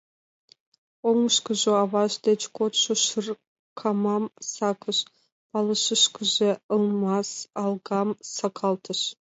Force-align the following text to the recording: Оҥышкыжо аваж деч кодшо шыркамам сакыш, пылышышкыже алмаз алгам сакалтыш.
Оҥышкыжо 1.07 1.71
аваж 1.83 2.13
деч 2.27 2.41
кодшо 2.57 2.93
шыркамам 3.05 4.23
сакыш, 4.51 4.97
пылышышкыже 5.49 6.49
алмаз 6.73 7.29
алгам 7.63 8.09
сакалтыш. 8.35 8.99